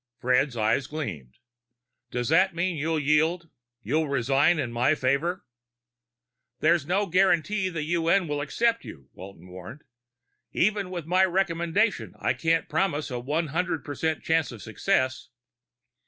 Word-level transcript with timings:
Fred's 0.17 0.57
eyes 0.57 0.87
gleamed. 0.87 1.35
"Does 2.09 2.29
that 2.29 2.55
mean 2.55 2.75
you'll 2.75 2.97
yield? 2.99 3.51
You'll 3.83 4.07
resign 4.09 4.57
in 4.57 4.71
my 4.71 4.95
favor?" 4.95 5.45
"There's 6.59 6.87
no 6.87 7.05
guarantee 7.05 7.69
the 7.69 7.83
UN 7.83 8.27
will 8.27 8.41
accept 8.41 8.83
you," 8.83 9.09
Walton 9.13 9.49
warned. 9.49 9.83
"Even 10.53 10.89
with 10.89 11.05
my 11.05 11.23
recommendation, 11.23 12.15
I 12.17 12.33
can't 12.33 12.67
promise 12.67 13.11
a 13.11 13.19
one 13.19 13.49
hundred 13.49 13.85
percent 13.85 14.23
chance 14.23 14.51
of 14.51 14.63
success." 14.63 15.29